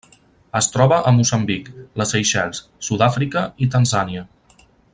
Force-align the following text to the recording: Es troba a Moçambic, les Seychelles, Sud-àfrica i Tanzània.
Es 0.59 0.69
troba 0.75 0.97
a 1.09 1.11
Moçambic, 1.17 1.67
les 2.01 2.13
Seychelles, 2.15 2.63
Sud-àfrica 2.89 3.45
i 3.67 3.69
Tanzània. 3.77 4.25